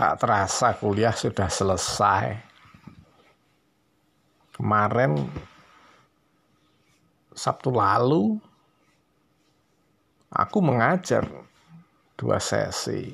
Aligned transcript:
tak 0.00 0.16
terasa 0.16 0.72
kuliah 0.80 1.12
sudah 1.12 1.48
selesai. 1.52 2.40
Kemarin 4.56 5.16
Sabtu 7.36 7.72
lalu 7.72 8.36
aku 10.32 10.58
mengajar 10.60 11.24
dua 12.16 12.36
sesi. 12.40 13.12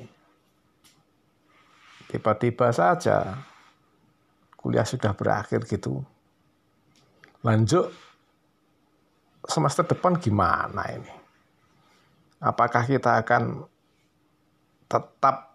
Tiba-tiba 2.07 2.71
saja 2.71 3.35
kuliah 4.55 4.87
sudah 4.87 5.11
berakhir 5.11 5.63
gitu. 5.67 6.03
Lanjut 7.43 7.91
semester 9.47 9.87
depan 9.87 10.19
gimana 10.19 10.83
ini? 10.91 11.13
Apakah 12.43 12.83
kita 12.83 13.23
akan 13.23 13.63
tetap 14.87 15.53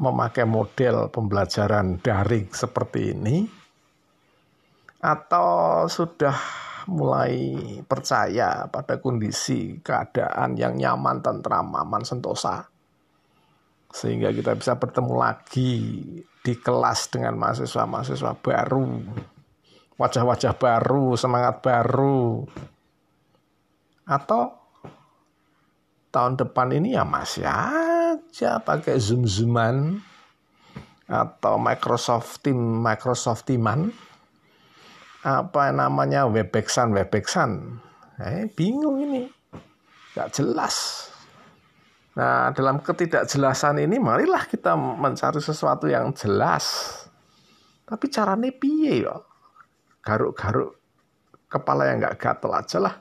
memakai 0.00 0.48
model 0.48 1.12
pembelajaran 1.12 2.00
daring 2.00 2.48
seperti 2.54 3.12
ini 3.12 3.44
atau 5.00 5.84
sudah 5.90 6.36
mulai 6.88 7.60
percaya 7.84 8.68
pada 8.72 8.96
kondisi 9.00 9.80
keadaan 9.80 10.56
yang 10.56 10.76
nyaman, 10.76 11.20
tentram, 11.20 11.72
aman, 11.76 12.02
sentosa. 12.04 12.68
Sehingga 13.90 14.30
kita 14.30 14.54
bisa 14.54 14.78
bertemu 14.78 15.14
lagi 15.18 15.72
di 16.40 16.54
kelas 16.56 17.10
dengan 17.12 17.36
mahasiswa-mahasiswa 17.36 18.32
baru, 18.38 18.86
wajah-wajah 19.98 20.54
baru, 20.56 21.18
semangat 21.18 21.60
baru. 21.60 22.46
Atau 24.06 24.59
tahun 26.10 26.38
depan 26.38 26.74
ini 26.74 26.98
ya 26.98 27.06
masih 27.06 27.46
aja 27.46 28.58
pakai 28.62 28.98
zoom-zooman 28.98 30.02
atau 31.10 31.58
Microsoft 31.58 32.46
Team, 32.46 32.58
Microsoft 32.58 33.50
Teaman. 33.50 33.90
Apa 35.20 35.74
namanya 35.74 36.24
webexan 36.30 36.94
webexan. 36.94 37.82
Eh, 38.22 38.46
bingung 38.54 39.02
ini. 39.02 39.26
Nggak 40.14 40.30
jelas. 40.38 41.08
Nah 42.14 42.54
dalam 42.54 42.80
ketidakjelasan 42.80 43.82
ini 43.84 44.00
marilah 44.00 44.46
kita 44.46 44.74
mencari 44.78 45.42
sesuatu 45.42 45.90
yang 45.90 46.14
jelas. 46.14 46.96
Tapi 47.84 48.06
caranya 48.06 48.48
piye 48.54 49.02
ya 49.02 49.18
garuk-garuk 50.00 50.78
kepala 51.50 51.90
yang 51.90 52.00
nggak 52.00 52.16
gatel 52.16 52.52
aja 52.54 52.78
lah. 52.78 52.94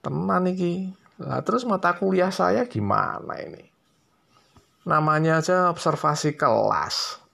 Tenan 0.00 0.48
iki 0.48 0.90
lah 1.20 1.40
terus 1.40 1.64
mata 1.64 1.96
kuliah 1.96 2.32
saya 2.32 2.68
gimana 2.68 3.40
ini 3.40 3.64
namanya 4.84 5.40
aja 5.40 5.72
observasi 5.72 6.36
kelas 6.36 7.26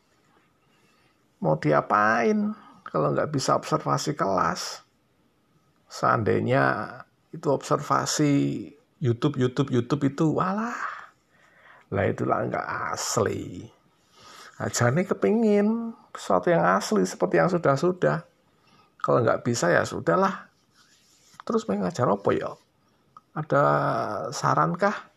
mau 1.43 1.59
diapain 1.59 2.55
kalau 2.93 3.09
nggak 3.17 3.33
bisa 3.33 3.57
observasi 3.57 4.13
kelas. 4.13 4.85
Seandainya 5.89 6.93
itu 7.33 7.49
observasi 7.49 8.33
YouTube, 9.01 9.41
YouTube, 9.41 9.73
YouTube 9.73 10.03
itu, 10.13 10.25
walah. 10.37 10.77
Lah 11.89 12.05
itulah 12.05 12.45
nggak 12.45 12.69
asli. 12.93 13.65
Aja 14.61 14.93
nih 14.93 15.09
kepingin 15.09 15.97
sesuatu 16.13 16.53
yang 16.53 16.63
asli 16.77 17.01
seperti 17.09 17.41
yang 17.41 17.49
sudah-sudah. 17.49 18.29
Kalau 19.01 19.25
nggak 19.25 19.41
bisa 19.41 19.73
ya 19.73 19.83
sudahlah. 19.89 20.53
Terus 21.49 21.65
mengajar 21.67 22.07
apa 22.07 22.31
ya? 22.37 22.53
Ada 23.33 23.65
sarankah? 24.29 25.09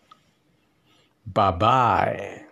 Bye-bye. 1.28 2.45